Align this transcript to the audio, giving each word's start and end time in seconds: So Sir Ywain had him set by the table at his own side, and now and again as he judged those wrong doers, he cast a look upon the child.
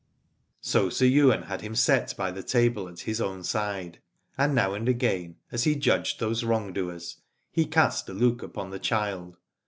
So 0.61 0.89
Sir 0.89 1.05
Ywain 1.05 1.43
had 1.43 1.61
him 1.61 1.75
set 1.75 2.15
by 2.17 2.31
the 2.31 2.41
table 2.41 2.87
at 2.87 3.01
his 3.01 3.21
own 3.21 3.43
side, 3.43 3.99
and 4.35 4.55
now 4.55 4.73
and 4.73 4.89
again 4.89 5.35
as 5.51 5.65
he 5.65 5.75
judged 5.75 6.19
those 6.19 6.43
wrong 6.43 6.73
doers, 6.73 7.17
he 7.51 7.65
cast 7.67 8.09
a 8.09 8.13
look 8.15 8.41
upon 8.41 8.71
the 8.71 8.79
child. 8.79 9.37